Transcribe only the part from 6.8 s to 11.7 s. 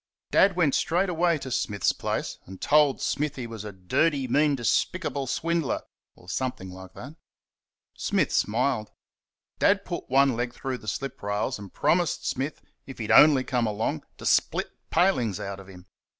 that. Smith smiled. Dad put one leg through the slip rails